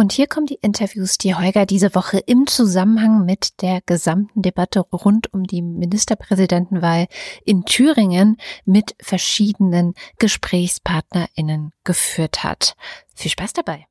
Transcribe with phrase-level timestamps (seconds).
[0.00, 4.80] Und hier kommen die Interviews, die Holger diese Woche im Zusammenhang mit der gesamten Debatte
[4.80, 7.06] rund um die Ministerpräsidentenwahl
[7.44, 12.76] in Thüringen mit verschiedenen GesprächspartnerInnen geführt hat.
[13.14, 13.88] Viel Spaß dabei.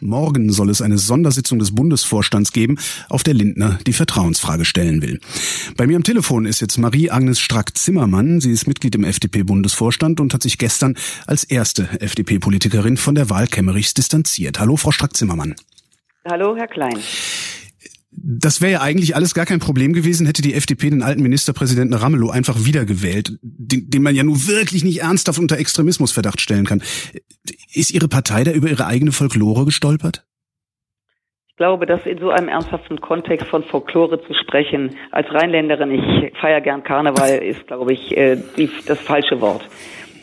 [0.00, 5.20] Morgen soll es eine Sondersitzung des Bundesvorstands geben, auf der Lindner die Vertrauensfrage stellen will.
[5.76, 8.40] Bei mir am Telefon ist jetzt Marie-Agnes Strack-Zimmermann.
[8.40, 10.96] Sie ist Mitglied im FDP-Bundesvorstand und hat sich gestern
[11.28, 14.58] als erste FDP-Politikerin von der Wahl Kemmerichs distanziert.
[14.58, 15.54] Hallo, Frau Strack-Zimmermann.
[16.28, 16.98] Hallo, Herr Klein.
[18.16, 21.94] Das wäre ja eigentlich alles gar kein Problem gewesen, hätte die FDP den alten Ministerpräsidenten
[21.94, 26.82] Ramelow einfach wiedergewählt, den, den man ja nun wirklich nicht ernsthaft unter Extremismusverdacht stellen kann.
[27.72, 30.24] Ist Ihre Partei da über ihre eigene Folklore gestolpert?
[31.48, 36.32] Ich glaube, dass in so einem ernsthaften Kontext von Folklore zu sprechen, als Rheinländerin, ich
[36.40, 39.62] feiere gern Karneval, ist, glaube ich, äh, die, das falsche Wort.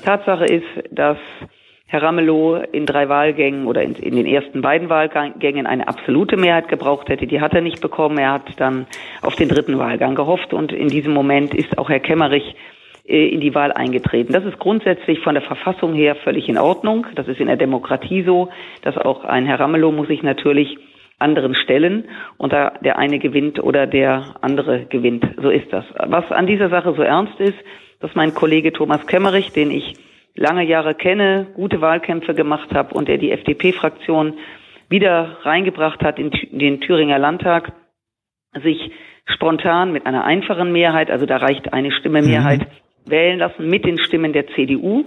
[0.03, 1.17] Tatsache ist, dass
[1.91, 6.69] Herr Ramelow in drei Wahlgängen oder in, in, den ersten beiden Wahlgängen eine absolute Mehrheit
[6.69, 7.27] gebraucht hätte.
[7.27, 8.17] Die hat er nicht bekommen.
[8.17, 8.85] Er hat dann
[9.21, 12.55] auf den dritten Wahlgang gehofft und in diesem Moment ist auch Herr Kemmerich
[13.05, 14.31] äh, in die Wahl eingetreten.
[14.31, 17.07] Das ist grundsätzlich von der Verfassung her völlig in Ordnung.
[17.15, 18.47] Das ist in der Demokratie so,
[18.83, 20.77] dass auch ein Herr Ramelow muss sich natürlich
[21.19, 22.05] anderen stellen
[22.37, 25.27] und da der eine gewinnt oder der andere gewinnt.
[25.41, 25.83] So ist das.
[25.97, 27.57] Was an dieser Sache so ernst ist,
[27.99, 29.95] dass mein Kollege Thomas Kemmerich, den ich
[30.35, 34.39] lange Jahre kenne, gute Wahlkämpfe gemacht habe und der die FDP-Fraktion
[34.89, 37.73] wieder reingebracht hat in den Thüringer Landtag,
[38.61, 38.91] sich
[39.25, 43.11] spontan mit einer einfachen Mehrheit, also da reicht eine Stimme Mehrheit, mhm.
[43.11, 45.05] wählen lassen mit den Stimmen der CDU,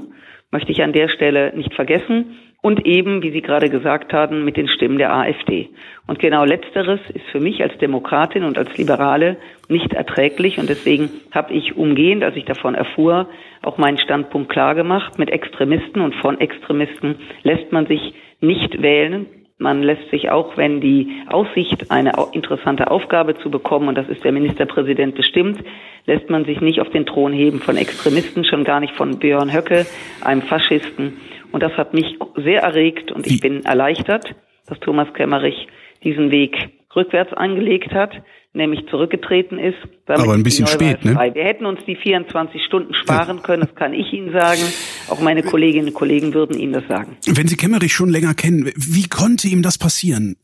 [0.51, 4.57] möchte ich an der Stelle nicht vergessen und eben, wie Sie gerade gesagt haben, mit
[4.57, 5.69] den Stimmen der AfD.
[6.07, 9.37] Und genau letzteres ist für mich als Demokratin und als Liberale
[9.69, 13.29] nicht erträglich und deswegen habe ich umgehend, als ich davon erfuhr,
[13.61, 15.19] auch meinen Standpunkt klar gemacht.
[15.19, 19.27] Mit Extremisten und von Extremisten lässt man sich nicht wählen.
[19.59, 24.25] Man lässt sich auch, wenn die Aussicht, eine interessante Aufgabe zu bekommen, und das ist
[24.25, 25.63] der Ministerpräsident bestimmt,
[26.07, 29.53] lässt man sich nicht auf den Thron heben von Extremisten, schon gar nicht von Björn
[29.53, 29.85] Höcke,
[30.23, 31.19] einem Faschisten
[31.55, 34.35] und das hat mich sehr erregt und ich bin erleichtert,
[34.67, 35.69] dass Thomas Kemmerich
[36.03, 36.57] diesen Weg
[36.97, 38.11] rückwärts angelegt hat,
[38.55, 39.77] nämlich zurückgetreten ist.
[40.09, 41.15] Aber ein bisschen spät, ne?
[41.33, 44.63] Wir hätten uns die 24 Stunden sparen können, das kann ich Ihnen sagen.
[45.09, 47.17] Auch meine Kolleginnen und Kollegen würden Ihnen das sagen.
[47.25, 50.35] Wenn Sie Kemmerich schon länger kennen, wie konnte ihm das passieren?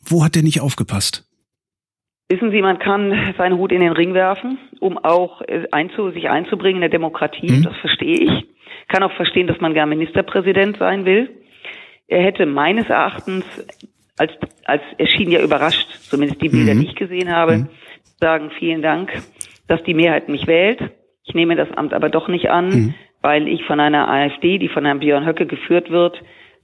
[0.00, 1.26] Wo hat er nicht aufgepasst?
[2.28, 6.30] Wissen Sie, man kann seinen Hut in den Ring werfen, um auch äh, einzu, sich
[6.30, 7.50] einzubringen in der Demokratie.
[7.50, 7.62] Mhm.
[7.64, 8.49] Das verstehe ich
[8.90, 11.30] kann auch verstehen, dass man gern Ministerpräsident sein will.
[12.08, 13.44] Er hätte meines Erachtens,
[14.18, 14.32] als,
[14.64, 16.80] als er schien ja überrascht, zumindest die Bilder, mhm.
[16.80, 17.68] die ich gesehen habe, mhm.
[18.20, 19.10] sagen, vielen Dank,
[19.68, 20.80] dass die Mehrheit mich wählt.
[21.24, 22.94] Ich nehme das Amt aber doch nicht an, mhm.
[23.22, 26.20] weil ich von einer AfD, die von Herrn Björn Höcke geführt wird,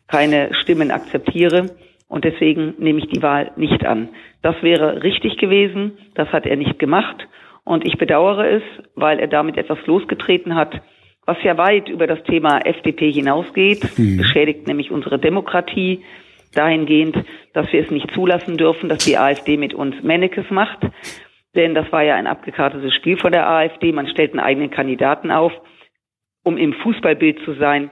[0.09, 1.71] keine Stimmen akzeptiere.
[2.09, 4.09] Und deswegen nehme ich die Wahl nicht an.
[4.43, 5.99] Das wäre richtig gewesen.
[6.15, 7.27] Das hat er nicht gemacht.
[7.65, 8.63] Und ich bedauere es,
[8.95, 10.81] weil er damit etwas losgetreten hat,
[11.27, 14.17] was ja weit über das Thema FDP hinausgeht, mhm.
[14.17, 16.05] beschädigt nämlich unsere Demokratie
[16.55, 17.17] dahingehend,
[17.53, 20.79] dass wir es nicht zulassen dürfen, dass die AfD mit uns Mannekes macht.
[21.55, 23.93] Denn das war ja ein abgekartetes Spiel von der AfD.
[23.93, 25.53] Man stellt einen eigenen Kandidaten auf,
[26.45, 27.91] um im Fußballbild zu sein,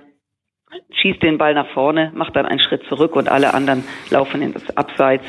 [0.92, 4.52] schießt den Ball nach vorne, macht dann einen Schritt zurück und alle anderen laufen in
[4.52, 5.24] das Abseits.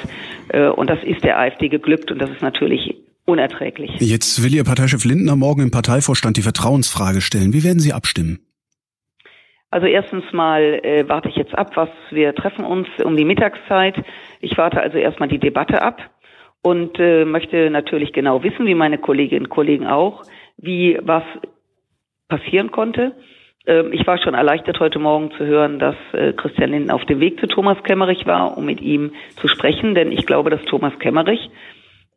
[0.50, 2.96] Äh, und das ist der AfD geglückt und das ist natürlich
[3.26, 3.92] unerträglich.
[4.00, 7.54] Jetzt will Ihr Parteichef Lindner morgen im Parteivorstand die Vertrauensfrage stellen.
[7.54, 8.40] Wie werden Sie abstimmen?
[9.72, 13.96] Also erstens mal äh, warte ich jetzt ab, was wir treffen uns um die Mittagszeit.
[14.40, 16.00] Ich warte also erstmal die Debatte ab
[16.62, 20.24] und äh, möchte natürlich genau wissen, wie meine Kolleginnen und Kollegen auch,
[20.58, 21.24] wie was
[22.30, 23.16] passieren konnte.
[23.68, 27.20] Ähm, ich war schon erleichtert heute Morgen zu hören, dass äh, Christian Lindner auf dem
[27.20, 29.12] Weg zu Thomas Kemmerich war, um mit ihm
[29.42, 31.50] zu sprechen, denn ich glaube, dass Thomas Kemmerich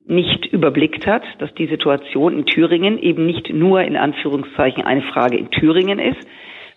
[0.09, 5.37] nicht überblickt hat, dass die Situation in Thüringen eben nicht nur in Anführungszeichen eine Frage
[5.37, 6.27] in Thüringen ist,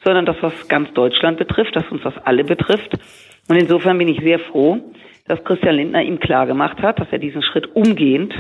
[0.04, 2.94] sondern das, was ganz Deutschland betrifft, dass uns das alle betrifft.
[3.48, 4.80] Und insofern bin ich sehr froh,
[5.28, 8.34] dass Christian Lindner ihm klar gemacht hat, dass er diesen Schritt umgehend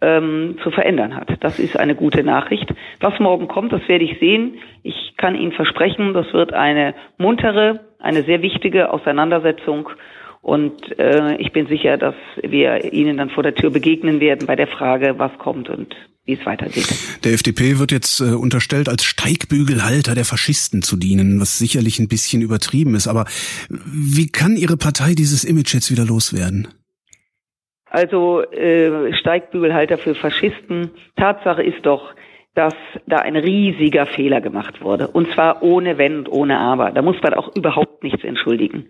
[0.00, 1.32] ähm, zu verändern hat.
[1.40, 2.72] Das ist eine gute Nachricht.
[3.00, 4.58] Was morgen kommt, das werde ich sehen.
[4.82, 9.90] Ich kann Ihnen versprechen, das wird eine muntere, eine sehr wichtige Auseinandersetzung
[10.46, 14.54] und äh, ich bin sicher, dass wir Ihnen dann vor der Tür begegnen werden bei
[14.54, 16.86] der Frage, was kommt und wie es weitergeht.
[17.24, 22.06] Der FDP wird jetzt äh, unterstellt, als Steigbügelhalter der Faschisten zu dienen, was sicherlich ein
[22.06, 23.08] bisschen übertrieben ist.
[23.08, 23.24] Aber
[23.68, 26.68] wie kann Ihre Partei dieses Image jetzt wieder loswerden?
[27.86, 30.92] Also äh, Steigbügelhalter für Faschisten.
[31.16, 32.14] Tatsache ist doch,
[32.56, 32.74] dass
[33.06, 35.08] da ein riesiger Fehler gemacht wurde.
[35.08, 36.90] Und zwar ohne Wenn und ohne Aber.
[36.90, 38.86] Da muss man auch überhaupt nichts entschuldigen.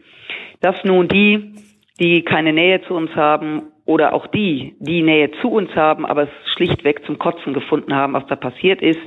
[0.60, 1.52] Dass nun die,
[1.98, 6.22] die keine Nähe zu uns haben oder auch die, die Nähe zu uns haben, aber
[6.22, 9.00] es schlichtweg zum Kotzen gefunden haben, was da passiert ist,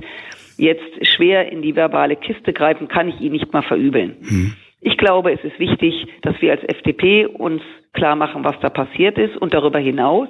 [0.58, 4.18] jetzt schwer in die verbale Kiste greifen, kann ich ihnen nicht mal verübeln.
[4.28, 4.54] Hm.
[4.82, 7.62] Ich glaube, es ist wichtig, dass wir als FDP uns
[7.94, 10.28] klar machen, was da passiert ist und darüber hinaus,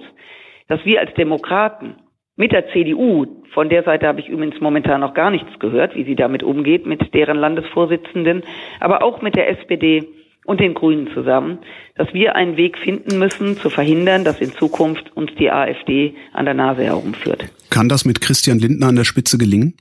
[0.67, 1.95] dass wir als Demokraten
[2.39, 6.05] mit der CDU, von der Seite habe ich übrigens momentan noch gar nichts gehört, wie
[6.05, 8.43] sie damit umgeht, mit deren Landesvorsitzenden,
[8.79, 10.07] aber auch mit der SPD
[10.45, 11.57] und den Grünen zusammen,
[11.95, 16.45] dass wir einen Weg finden müssen, zu verhindern, dass in Zukunft uns die AfD an
[16.45, 17.43] der Nase herumführt.
[17.69, 19.75] Kann das mit Christian Lindner an der Spitze gelingen?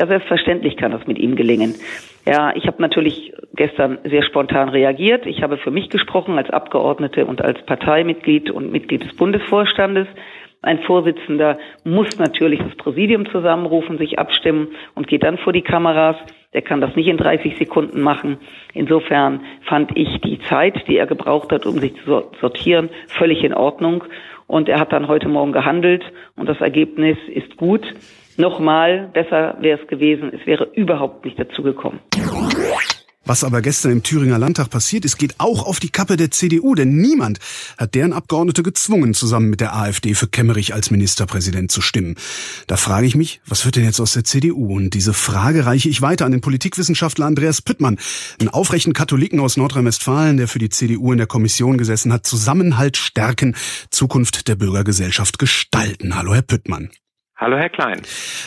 [0.00, 1.74] Ja, selbstverständlich kann das mit ihm gelingen.
[2.24, 5.26] Ja, ich habe natürlich gestern sehr spontan reagiert.
[5.26, 10.06] Ich habe für mich gesprochen als Abgeordnete und als Parteimitglied und Mitglied des Bundesvorstandes.
[10.62, 16.16] Ein Vorsitzender muss natürlich das Präsidium zusammenrufen, sich abstimmen und geht dann vor die Kameras.
[16.54, 18.38] Der kann das nicht in 30 Sekunden machen.
[18.72, 23.54] Insofern fand ich die Zeit, die er gebraucht hat, um sich zu sortieren, völlig in
[23.54, 24.04] Ordnung.
[24.46, 26.04] Und er hat dann heute Morgen gehandelt
[26.36, 27.82] und das Ergebnis ist gut.
[28.36, 32.00] Nochmal, besser wäre es gewesen, es wäre überhaupt nicht dazu gekommen.
[33.24, 36.74] Was aber gestern im Thüringer Landtag passiert ist, geht auch auf die Kappe der CDU,
[36.74, 37.38] denn niemand
[37.78, 42.16] hat deren Abgeordnete gezwungen, zusammen mit der AfD für Kemmerich als Ministerpräsident zu stimmen.
[42.66, 44.74] Da frage ich mich, was wird denn jetzt aus der CDU?
[44.76, 47.98] Und diese Frage reiche ich weiter an den Politikwissenschaftler Andreas Püttmann,
[48.40, 52.96] einen aufrechten Katholiken aus Nordrhein-Westfalen, der für die CDU in der Kommission gesessen hat, Zusammenhalt
[52.96, 53.54] stärken,
[53.90, 56.16] Zukunft der Bürgergesellschaft gestalten.
[56.16, 56.90] Hallo, Herr Püttmann.
[57.42, 58.00] Hallo, Herr Klein.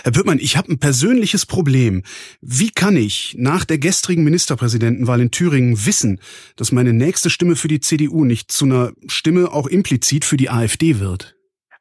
[0.06, 2.04] Herr Püttmann, ich habe ein persönliches Problem.
[2.40, 6.22] Wie kann ich nach der gestrigen Ministerpräsidentenwahl in Thüringen wissen,
[6.56, 10.50] dass meine nächste Stimme für die CDU nicht zu einer Stimme auch implizit für die
[10.50, 11.36] AfD wird?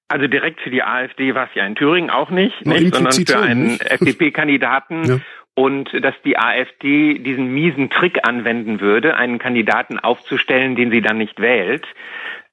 [0.09, 3.39] Also direkt für die AfD war es ja in Thüringen auch nicht, nicht sondern für
[3.39, 5.05] einen FDP-Kandidaten.
[5.09, 5.21] ja.
[5.55, 11.19] Und dass die AfD diesen miesen Trick anwenden würde, einen Kandidaten aufzustellen, den sie dann
[11.19, 11.87] nicht wählt.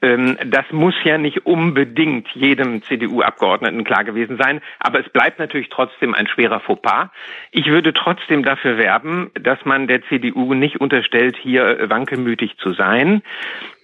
[0.01, 5.69] Ähm, das muss ja nicht unbedingt jedem CDU-Abgeordneten klar gewesen sein, aber es bleibt natürlich
[5.69, 7.09] trotzdem ein schwerer Fauxpas.
[7.51, 13.21] Ich würde trotzdem dafür werben, dass man der CDU nicht unterstellt, hier wankelmütig zu sein.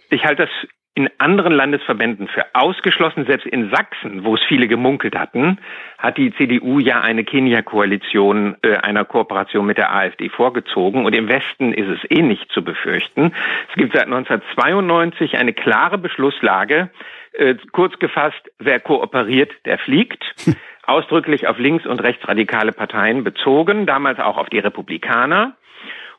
[0.09, 3.27] Ich halte das in anderen Landesverbänden für ausgeschlossen.
[3.27, 5.59] Selbst in Sachsen, wo es viele gemunkelt hatten,
[5.99, 11.05] hat die CDU ja eine Kenia-Koalition äh, einer Kooperation mit der AfD vorgezogen.
[11.05, 13.31] Und im Westen ist es eh nicht zu befürchten.
[13.69, 16.89] Es gibt seit 1992 eine klare Beschlusslage,
[17.33, 20.25] äh, kurz gefasst, wer kooperiert, der fliegt.
[20.87, 25.55] Ausdrücklich auf links- und rechtsradikale Parteien bezogen, damals auch auf die Republikaner.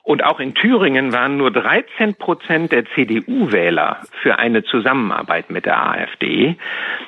[0.08, 5.86] Und auch in Thüringen waren nur 13 Prozent der CDU-Wähler für eine Zusammenarbeit mit der
[5.86, 6.56] AfD.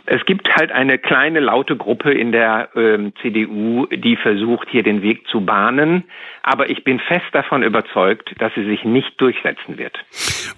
[0.04, 5.00] Es gibt halt eine kleine laute Gruppe in der ähm, CDU, die versucht, hier den
[5.00, 6.04] Weg zu bahnen.
[6.42, 9.96] Aber ich bin fest davon überzeugt, dass sie sich nicht durchsetzen wird.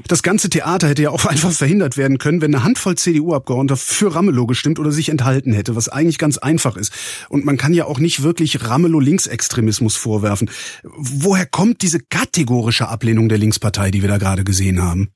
[0.08, 4.16] Das ganze Theater hätte ja auch einfach verhindert werden können, wenn eine Handvoll CDU-Abgeordneter für
[4.16, 7.26] Ramelow gestimmt oder sich enthalten hätte, was eigentlich ganz einfach ist.
[7.28, 10.50] Und man kann ja auch nicht wirklich Ramelow-Linksextremismus vorwerfen.
[10.82, 15.12] Woher kommt diese Gat kategorische Ablehnung der Linkspartei, die wir da gerade gesehen haben?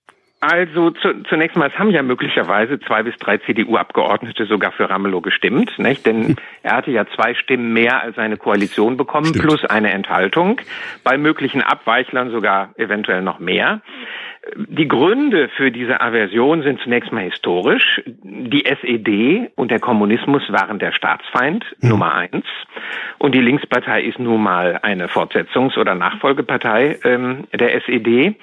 [0.48, 5.20] Also zu, zunächst mal, es haben ja möglicherweise zwei bis drei CDU-Abgeordnete sogar für Ramelow
[5.20, 6.06] gestimmt, nicht?
[6.06, 9.44] denn er hatte ja zwei Stimmen mehr als seine Koalition bekommen, Stimmt.
[9.44, 10.60] plus eine Enthaltung,
[11.02, 13.81] bei möglichen Abweichlern sogar eventuell noch mehr.
[14.54, 18.00] Die Gründe für diese Aversion sind zunächst mal historisch.
[18.05, 21.88] Die SED und der Kommunismus waren der Staatsfeind mhm.
[21.88, 22.44] Nummer eins.
[23.19, 28.36] Und die Linkspartei ist nun mal eine Fortsetzungs- oder Nachfolgepartei ähm, der SED.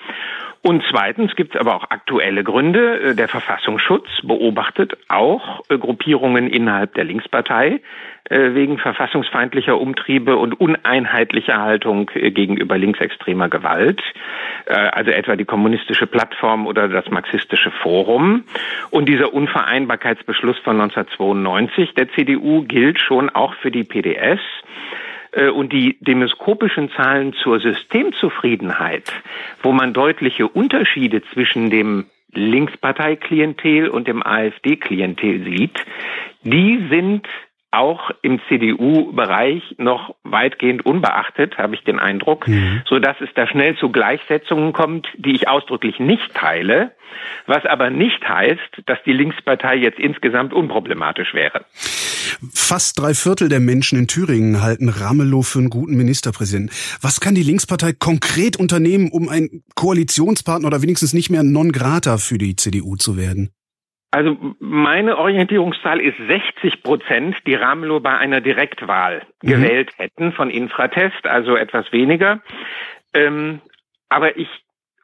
[0.65, 2.99] Und zweitens gibt es aber auch aktuelle Gründe.
[2.99, 7.81] Äh, der Verfassungsschutz beobachtet auch äh, Gruppierungen innerhalb der Linkspartei,
[8.29, 14.01] äh, wegen verfassungsfeindlicher Umtriebe und uneinheitlicher Haltung gegenüber linksextremer Gewalt,
[14.65, 18.45] also etwa die kommunistische Plattform oder das marxistische Forum.
[18.89, 24.39] Und dieser Unvereinbarkeitsbeschluss von 1992 der CDU gilt schon auch für die PDS.
[25.55, 29.11] Und die demoskopischen Zahlen zur Systemzufriedenheit,
[29.63, 35.85] wo man deutliche Unterschiede zwischen dem Linksparteiklientel und dem AfD-Klientel sieht,
[36.43, 37.27] die sind
[37.71, 42.83] auch im CDU-Bereich noch weitgehend unbeachtet, habe ich den Eindruck, mhm.
[42.85, 46.91] so dass es da schnell zu Gleichsetzungen kommt, die ich ausdrücklich nicht teile,
[47.47, 51.65] was aber nicht heißt, dass die Linkspartei jetzt insgesamt unproblematisch wäre.
[52.53, 56.75] Fast drei Viertel der Menschen in Thüringen halten Ramelow für einen guten Ministerpräsidenten.
[57.01, 62.17] Was kann die Linkspartei konkret unternehmen, um ein Koalitionspartner oder wenigstens nicht mehr non grata
[62.17, 63.51] für die CDU zu werden?
[64.11, 69.47] Also meine Orientierungszahl ist 60 Prozent, die Ramelow bei einer Direktwahl mhm.
[69.47, 72.39] gewählt hätten von Infratest, also etwas weniger.
[73.15, 73.59] Ähm,
[74.09, 74.47] aber ich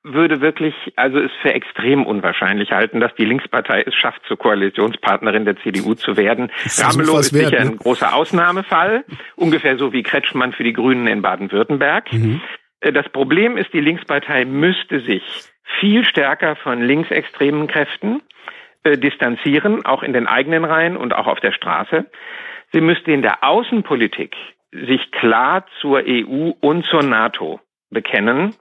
[0.04, 5.46] würde wirklich, also es für extrem unwahrscheinlich halten, dass die Linkspartei es schafft, zur Koalitionspartnerin
[5.46, 6.52] der CDU zu werden.
[6.78, 7.72] Ramelow ist sicher ne?
[7.72, 9.04] ein großer Ausnahmefall,
[9.36, 12.12] ungefähr so wie Kretschmann für die Grünen in Baden-Württemberg.
[12.14, 12.42] Mhm.
[12.80, 15.24] Äh, das Problem ist, die Linkspartei müsste sich
[15.80, 18.22] viel stärker von linksextremen Kräften
[18.84, 22.06] äh, distanzieren, auch in den eigenen Reihen und auch auf der Straße.
[22.72, 24.36] Sie müsste in der Außenpolitik
[24.72, 28.56] sich klar zur EU und zur NATO bekennen.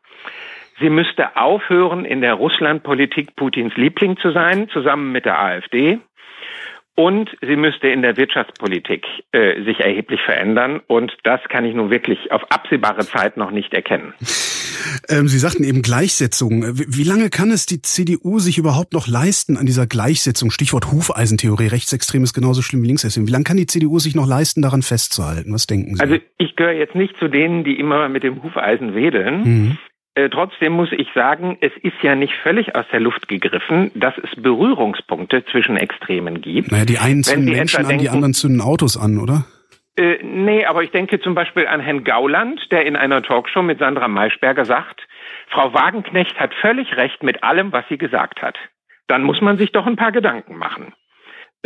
[0.81, 5.99] Sie müsste aufhören, in der Russlandpolitik Putins Liebling zu sein, zusammen mit der AfD.
[6.95, 10.81] Und sie müsste in der Wirtschaftspolitik äh, sich erheblich verändern.
[10.89, 14.15] Und das kann ich nun wirklich auf absehbare Zeit noch nicht erkennen.
[15.09, 16.65] Ähm, sie sagten eben Gleichsetzung.
[16.75, 20.51] Wie lange kann es die CDU sich überhaupt noch leisten an dieser Gleichsetzung?
[20.51, 21.69] Stichwort Hufeisentheorie.
[21.69, 23.29] Rechtsextrem ist genauso schlimm wie Linksextrem.
[23.29, 25.53] Wie lange kann die CDU sich noch leisten, daran festzuhalten?
[25.53, 26.03] Was denken Sie?
[26.03, 29.43] Also ich gehöre jetzt nicht zu denen, die immer mit dem Hufeisen wedeln.
[29.45, 29.79] Mhm.
[30.15, 34.15] Äh, trotzdem muss ich sagen, es ist ja nicht völlig aus der Luft gegriffen, dass
[34.19, 36.73] es Berührungspunkte zwischen Extremen gibt.
[36.73, 39.45] Naja, die einen zünden Menschen an, denken, die anderen zünden Autos an, oder?
[39.97, 43.81] Äh, nee, aber ich denke zum Beispiel an Herrn Gauland, der in einer Talkshow mit
[43.81, 45.07] Sandra Maischberger sagt,
[45.49, 48.57] Frau Wagenknecht hat völlig recht mit allem, was sie gesagt hat.
[49.09, 50.93] Dann muss man sich doch ein paar Gedanken machen.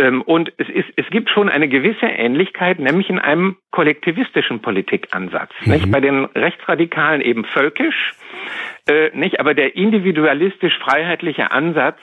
[0.03, 5.51] Ähm, und es, ist, es gibt schon eine gewisse Ähnlichkeit, nämlich in einem kollektivistischen Politikansatz.
[5.65, 5.73] Mhm.
[5.73, 5.91] Nicht?
[5.93, 8.15] Bei den Rechtsradikalen eben völkisch,
[8.89, 9.39] äh, nicht?
[9.39, 12.01] aber der individualistisch-freiheitliche Ansatz,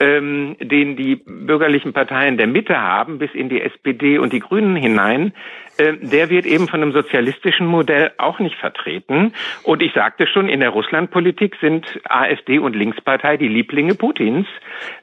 [0.00, 4.74] ähm, den die bürgerlichen Parteien der Mitte haben, bis in die SPD und die Grünen
[4.74, 5.34] hinein,
[5.76, 9.34] äh, der wird eben von einem sozialistischen Modell auch nicht vertreten.
[9.62, 14.46] Und ich sagte schon, in der Russlandpolitik sind AfD und Linkspartei die Lieblinge Putins.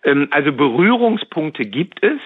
[0.03, 2.19] Ähm, also Berührungspunkte gibt es.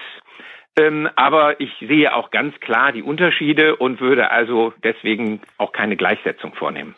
[0.78, 5.96] Ähm, aber ich sehe auch ganz klar die Unterschiede und würde also deswegen auch keine
[5.96, 6.94] Gleichsetzung vornehmen.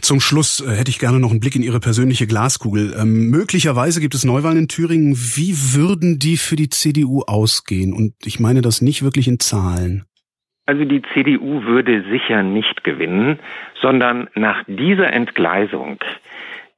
[0.00, 2.94] Zum Schluss äh, hätte ich gerne noch einen Blick in Ihre persönliche Glaskugel.
[3.00, 5.14] Ähm, möglicherweise gibt es Neuwahlen in Thüringen.
[5.16, 7.94] Wie würden die für die CDU ausgehen?
[7.94, 10.04] Und ich meine das nicht wirklich in Zahlen.
[10.66, 13.38] Also die CDU würde sicher nicht gewinnen,
[13.80, 15.98] sondern nach dieser Entgleisung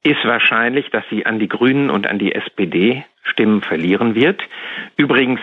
[0.03, 4.41] ist wahrscheinlich, dass sie an die Grünen und an die SPD Stimmen verlieren wird.
[4.95, 5.41] Übrigens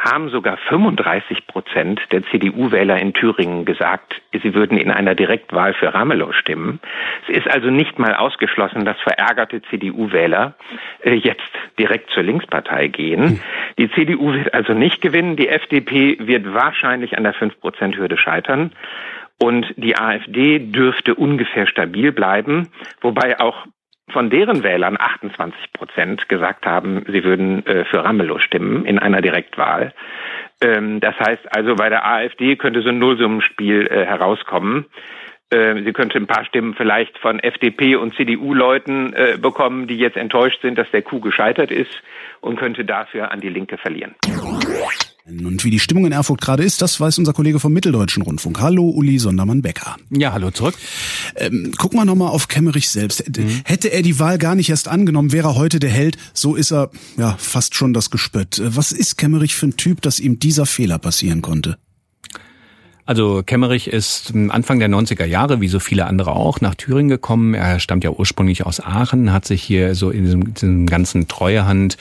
[0.00, 5.92] haben sogar 35 Prozent der CDU-Wähler in Thüringen gesagt, sie würden in einer Direktwahl für
[5.92, 6.80] Ramelow stimmen.
[7.28, 10.54] Es ist also nicht mal ausgeschlossen, dass verärgerte CDU-Wähler
[11.02, 13.22] äh, jetzt direkt zur Linkspartei gehen.
[13.22, 13.40] Hm.
[13.78, 15.36] Die CDU wird also nicht gewinnen.
[15.36, 18.72] Die FDP wird wahrscheinlich an der 5-Prozent-Hürde scheitern.
[19.38, 22.68] Und die AfD dürfte ungefähr stabil bleiben,
[23.00, 23.66] wobei auch
[24.12, 29.20] von deren Wählern 28 Prozent gesagt haben, sie würden äh, für Ramelow stimmen in einer
[29.20, 29.92] Direktwahl.
[30.60, 34.86] Ähm, das heißt also, bei der AfD könnte so ein Nullsummenspiel äh, herauskommen.
[35.50, 40.16] Äh, sie könnte ein paar Stimmen vielleicht von FDP und CDU-Leuten äh, bekommen, die jetzt
[40.16, 42.02] enttäuscht sind, dass der Coup gescheitert ist
[42.40, 44.14] und könnte dafür an die Linke verlieren.
[45.30, 48.60] Und wie die Stimmung in Erfurt gerade ist, das weiß unser Kollege vom Mitteldeutschen Rundfunk.
[48.60, 49.96] Hallo, Uli Sondermann-Becker.
[50.10, 50.74] Ja, hallo zurück.
[51.36, 53.24] Ähm, gucken wir nochmal auf Kemmerich selbst.
[53.28, 53.62] Mhm.
[53.64, 56.16] Hätte er die Wahl gar nicht erst angenommen, wäre er heute der Held.
[56.34, 58.58] So ist er ja fast schon das Gespött.
[58.58, 61.78] Äh, was ist Kemmerich für ein Typ, dass ihm dieser Fehler passieren konnte?
[63.06, 67.54] Also Kemmerich ist Anfang der 90er Jahre, wie so viele andere auch, nach Thüringen gekommen.
[67.54, 71.96] Er stammt ja ursprünglich aus Aachen, hat sich hier so in diesem, diesem ganzen Treuehand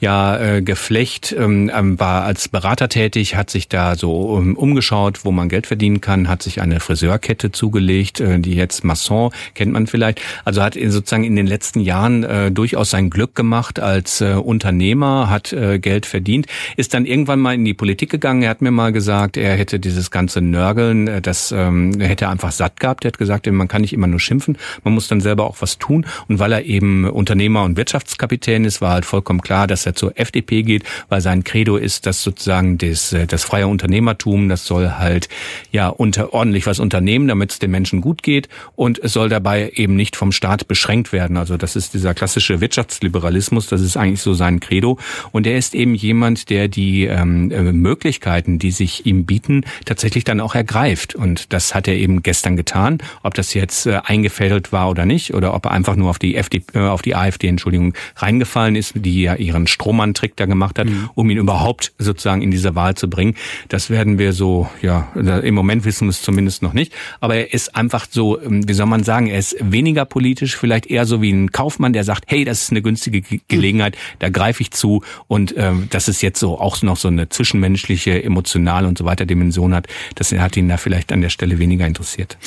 [0.00, 5.24] ja äh, Geflecht, ähm, ähm, war als Berater tätig, hat sich da so um, umgeschaut,
[5.24, 9.72] wo man Geld verdienen kann, hat sich eine Friseurkette zugelegt, äh, die jetzt Masson kennt
[9.72, 10.20] man vielleicht.
[10.44, 15.28] Also hat sozusagen in den letzten Jahren äh, durchaus sein Glück gemacht als äh, Unternehmer,
[15.30, 18.42] hat äh, Geld verdient, ist dann irgendwann mal in die Politik gegangen.
[18.42, 22.26] Er hat mir mal gesagt, er hätte dieses ganze ganze Nörgeln, äh, das ähm, hätte
[22.26, 23.04] er einfach satt gehabt.
[23.04, 25.78] Er hat gesagt, man kann nicht immer nur schimpfen, man muss dann selber auch was
[25.78, 26.06] tun.
[26.28, 30.18] Und weil er eben Unternehmer und Wirtschaftskapitän ist, war halt vollkommen klar, dass er zur
[30.18, 34.92] FDP geht, weil sein Credo ist, dass sozusagen das, äh, das freie Unternehmertum, das soll
[34.98, 35.28] halt
[35.72, 39.72] ja unter ordentlich was unternehmen, damit es den Menschen gut geht und es soll dabei
[39.74, 41.36] eben nicht vom Staat beschränkt werden.
[41.38, 44.96] Also das ist dieser klassische Wirtschaftsliberalismus, das ist eigentlich so sein Credo.
[45.32, 50.19] Und er ist eben jemand, der die ähm, äh, Möglichkeiten, die sich ihm bieten, tatsächlich
[50.24, 51.14] dann auch ergreift.
[51.14, 52.98] Und das hat er eben gestern getan.
[53.22, 56.36] Ob das jetzt äh, eingefädelt war oder nicht, oder ob er einfach nur auf die
[56.36, 60.88] FDP, äh, auf die AfD, Entschuldigung, reingefallen ist, die ja ihren Strohmann-Trick da gemacht hat,
[60.88, 61.10] mhm.
[61.14, 63.34] um ihn überhaupt sozusagen in diese Wahl zu bringen.
[63.68, 66.92] Das werden wir so, ja, im Moment wissen wir es zumindest noch nicht.
[67.20, 70.86] Aber er ist einfach so, ähm, wie soll man sagen, er ist weniger politisch, vielleicht
[70.86, 74.62] eher so wie ein Kaufmann, der sagt, hey, das ist eine günstige Gelegenheit, da greife
[74.62, 75.02] ich zu.
[75.28, 79.26] Und ähm, dass es jetzt so auch noch so eine zwischenmenschliche, emotionale und so weiter
[79.26, 82.38] Dimension hat, das hat ihn da vielleicht an der Stelle weniger interessiert.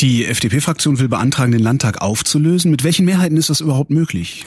[0.00, 2.70] Die FDP-Fraktion will beantragen, den Landtag aufzulösen.
[2.70, 4.44] Mit welchen Mehrheiten ist das überhaupt möglich?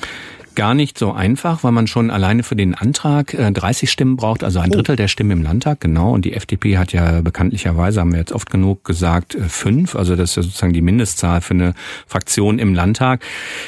[0.55, 4.43] Gar nicht so einfach, weil man schon alleine für den Antrag 30 äh, Stimmen braucht,
[4.43, 4.75] also ein oh.
[4.75, 6.12] Drittel der Stimmen im Landtag, genau.
[6.12, 9.95] Und die FDP hat ja bekanntlicherweise, haben wir jetzt oft genug gesagt, äh, fünf.
[9.95, 11.74] Also das ist sozusagen die Mindestzahl für eine
[12.07, 13.22] Fraktion im Landtag.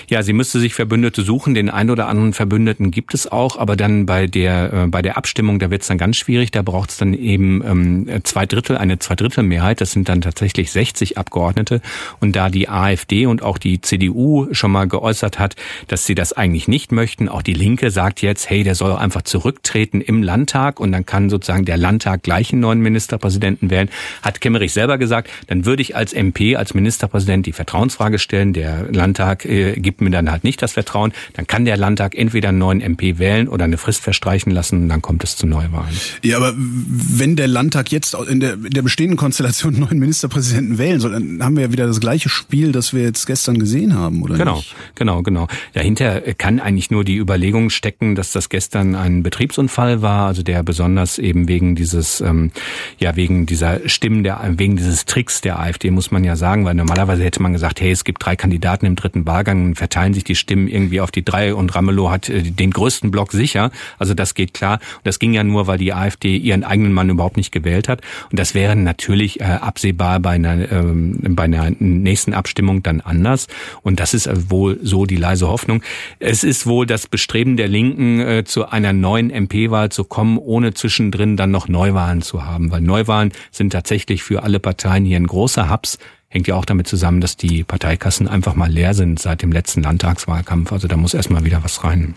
[0.09, 1.53] Ja, sie müsste sich Verbündete suchen.
[1.53, 5.17] Den ein oder anderen Verbündeten gibt es auch, aber dann bei der äh, bei der
[5.17, 6.51] Abstimmung, da wird es dann ganz schwierig.
[6.51, 9.81] Da braucht es dann eben ähm, zwei Drittel, eine Zweidrittelmehrheit.
[9.81, 11.81] Das sind dann tatsächlich 60 Abgeordnete.
[12.19, 15.55] Und da die AfD und auch die CDU schon mal geäußert hat,
[15.87, 17.29] dass sie das eigentlich nicht nicht möchten.
[17.29, 21.29] Auch die Linke sagt jetzt, hey, der soll einfach zurücktreten im Landtag und dann kann
[21.29, 23.89] sozusagen der Landtag gleich einen neuen Ministerpräsidenten wählen.
[24.21, 28.51] Hat Kemmerich selber gesagt, dann würde ich als MP, als Ministerpräsident die Vertrauensfrage stellen.
[28.51, 31.13] Der Landtag äh, gibt mir dann halt nicht das Vertrauen.
[31.31, 34.89] Dann kann der Landtag entweder einen neuen MP wählen oder eine Frist verstreichen lassen und
[34.89, 35.95] dann kommt es zu Neuwahlen.
[36.23, 40.77] Ja, aber wenn der Landtag jetzt in der, in der bestehenden Konstellation einen neuen Ministerpräsidenten
[40.77, 43.93] wählen soll, dann haben wir ja wieder das gleiche Spiel, das wir jetzt gestern gesehen
[43.93, 44.75] haben, oder genau, nicht?
[44.95, 45.47] Genau, genau, genau.
[45.71, 50.63] Dahinter kann eigentlich nur die Überlegung stecken, dass das gestern ein Betriebsunfall war, also der
[50.63, 52.51] besonders eben wegen dieses, ähm,
[52.99, 56.73] ja, wegen dieser Stimmen, der, wegen dieses Tricks der AfD, muss man ja sagen, weil
[56.73, 60.35] normalerweise hätte man gesagt, hey, es gibt drei Kandidaten im dritten Wahlgang, verteilen sich die
[60.35, 63.71] Stimmen irgendwie auf die drei und Ramelow hat äh, den größten Block sicher.
[63.99, 64.79] Also das geht klar.
[64.97, 68.01] Und das ging ja nur, weil die AfD ihren eigenen Mann überhaupt nicht gewählt hat.
[68.31, 73.47] Und das wäre natürlich äh, absehbar bei einer, ähm, bei einer nächsten Abstimmung dann anders.
[73.83, 75.83] Und das ist äh, wohl so die leise Hoffnung.
[76.19, 80.73] Es ist wohl das Bestreben der Linken, äh, zu einer neuen MP-Wahl zu kommen, ohne
[80.73, 82.71] zwischendrin dann noch Neuwahlen zu haben.
[82.71, 85.97] Weil Neuwahlen sind tatsächlich für alle Parteien hier ein großer Haps.
[86.27, 89.83] Hängt ja auch damit zusammen, dass die Parteikassen einfach mal leer sind seit dem letzten
[89.83, 90.71] Landtagswahlkampf.
[90.71, 92.15] Also da muss erstmal wieder was rein.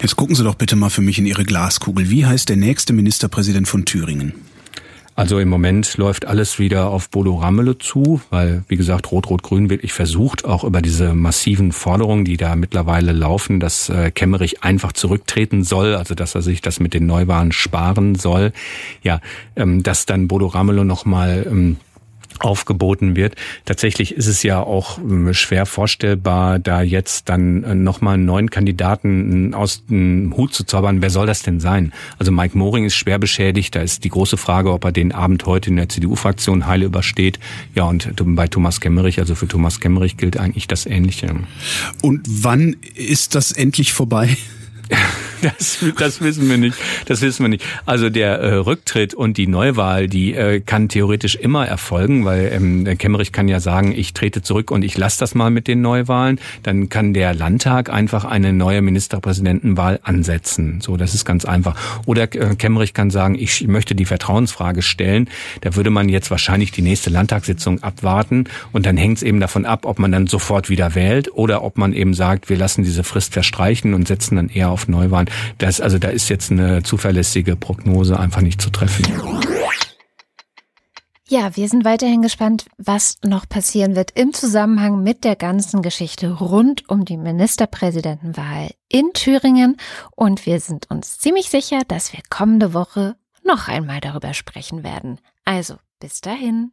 [0.00, 2.10] Jetzt gucken Sie doch bitte mal für mich in Ihre Glaskugel.
[2.10, 4.34] Wie heißt der nächste Ministerpräsident von Thüringen?
[5.18, 9.92] Also im Moment läuft alles wieder auf Bodo Rammele zu, weil, wie gesagt, Rot-Rot-Grün wirklich
[9.92, 15.64] versucht, auch über diese massiven Forderungen, die da mittlerweile laufen, dass äh, Kemmerich einfach zurücktreten
[15.64, 18.52] soll, also dass er sich das mit den Neuwahlen sparen soll,
[19.02, 19.20] ja,
[19.56, 21.78] ähm, dass dann Bodo Ramelow nochmal ähm,
[22.40, 23.34] aufgeboten wird.
[23.64, 28.50] Tatsächlich ist es ja auch ähm, schwer vorstellbar, da jetzt dann äh, nochmal einen neuen
[28.50, 31.02] Kandidaten aus dem Hut zu zaubern.
[31.02, 31.92] Wer soll das denn sein?
[32.18, 33.74] Also Mike Moring ist schwer beschädigt.
[33.74, 37.38] Da ist die große Frage, ob er den Abend heute in der CDU-Fraktion heile übersteht.
[37.74, 41.34] Ja, und bei Thomas Kemmerich, also für Thomas Kemmerich gilt eigentlich das Ähnliche.
[42.02, 44.36] Und wann ist das endlich vorbei?
[45.40, 46.76] Das, das wissen wir nicht.
[47.06, 47.64] Das wissen wir nicht.
[47.86, 52.98] Also der äh, Rücktritt und die Neuwahl, die äh, kann theoretisch immer erfolgen, weil ähm,
[52.98, 56.40] Kemmerich kann ja sagen, ich trete zurück und ich lasse das mal mit den Neuwahlen.
[56.64, 60.80] Dann kann der Landtag einfach eine neue Ministerpräsidentenwahl ansetzen.
[60.80, 61.76] So, das ist ganz einfach.
[62.06, 65.28] Oder äh, Kemmerich kann sagen, ich möchte die Vertrauensfrage stellen.
[65.60, 69.66] Da würde man jetzt wahrscheinlich die nächste Landtagssitzung abwarten und dann hängt es eben davon
[69.66, 73.04] ab, ob man dann sofort wieder wählt oder ob man eben sagt, wir lassen diese
[73.04, 75.28] Frist verstreichen und setzen dann eher auf Neuwahlen.
[75.58, 79.06] Das, also da ist jetzt eine zuverlässige Prognose einfach nicht zu treffen.
[81.30, 86.30] Ja, wir sind weiterhin gespannt, was noch passieren wird im Zusammenhang mit der ganzen Geschichte
[86.30, 89.76] rund um die Ministerpräsidentenwahl in Thüringen.
[90.16, 95.20] Und wir sind uns ziemlich sicher, dass wir kommende Woche noch einmal darüber sprechen werden.
[95.44, 96.72] Also, bis dahin.